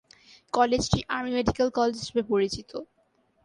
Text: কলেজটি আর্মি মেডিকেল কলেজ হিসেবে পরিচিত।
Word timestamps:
কলেজটি 0.53 0.99
আর্মি 1.09 1.31
মেডিকেল 1.37 1.67
কলেজ 1.77 1.95
হিসেবে 2.01 2.23
পরিচিত। 2.31 2.69